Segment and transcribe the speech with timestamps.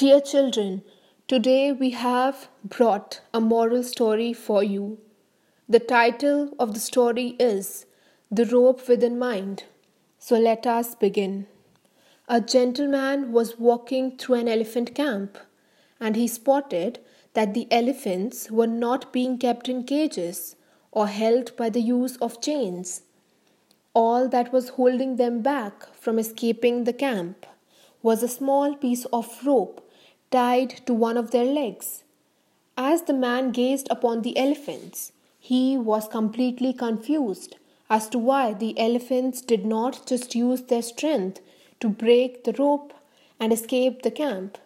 [0.00, 0.82] Dear children,
[1.28, 4.96] today we have brought a moral story for you.
[5.68, 7.84] The title of the story is
[8.30, 9.64] The Rope Within Mind.
[10.18, 11.48] So let us begin.
[12.30, 15.36] A gentleman was walking through an elephant camp
[16.00, 17.00] and he spotted
[17.34, 20.56] that the elephants were not being kept in cages
[20.92, 23.02] or held by the use of chains.
[23.92, 27.44] All that was holding them back from escaping the camp
[28.00, 29.86] was a small piece of rope
[30.30, 32.04] tied to one of their legs.
[32.76, 37.56] As the man gazed upon the elephants, he was completely confused
[37.88, 41.40] as to why the elephants did not just use their strength
[41.80, 42.92] to break the rope
[43.40, 44.58] and escape the camp.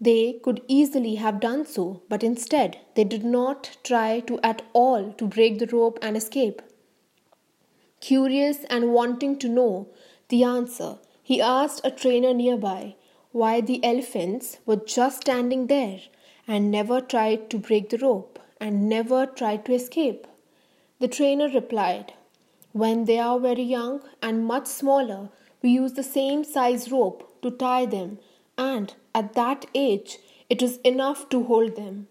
[0.00, 5.12] They could easily have done so, but instead they did not try to at all
[5.14, 6.62] to break the rope and escape.
[8.00, 9.88] Curious and wanting to know
[10.28, 12.94] the answer, he asked a trainer nearby
[13.32, 16.00] why the elephants were just standing there
[16.48, 20.26] and never tried to break the rope and never tried to escape.
[20.98, 22.12] The trainer replied,
[22.72, 25.28] When they are very young and much smaller,
[25.62, 28.18] we use the same size rope to tie them,
[28.58, 32.08] and at that age, it is enough to hold them.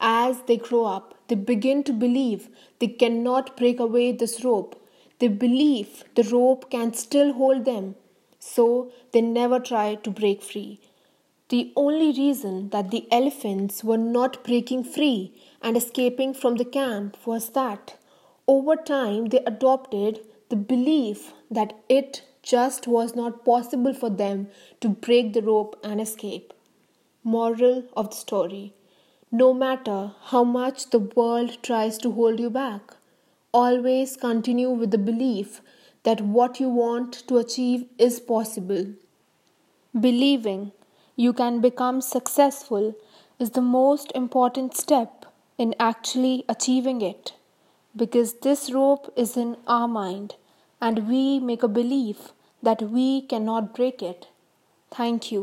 [0.00, 4.78] As they grow up, they begin to believe they cannot break away this rope.
[5.18, 7.96] They believe the rope can still hold them
[8.42, 10.80] so they never tried to break free.
[11.48, 17.16] The only reason that the elephants were not breaking free and escaping from the camp
[17.24, 17.96] was that
[18.48, 24.48] over time they adopted the belief that it just was not possible for them
[24.80, 26.52] to break the rope and escape.
[27.22, 28.72] Moral of the story
[29.30, 32.96] No matter how much the world tries to hold you back,
[33.52, 35.60] always continue with the belief
[36.04, 38.86] that what you want to achieve is possible.
[39.98, 40.72] Believing
[41.16, 42.94] you can become successful
[43.38, 45.26] is the most important step
[45.58, 47.32] in actually achieving it
[47.94, 50.34] because this rope is in our mind
[50.80, 54.28] and we make a belief that we cannot break it.
[54.90, 55.40] Thank you.